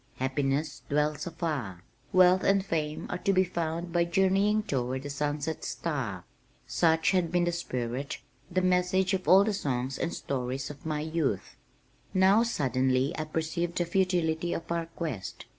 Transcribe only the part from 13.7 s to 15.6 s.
the futility of our quest.